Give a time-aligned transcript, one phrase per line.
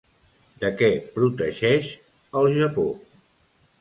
[0.61, 1.91] De què protegeix
[2.41, 2.87] el Japó?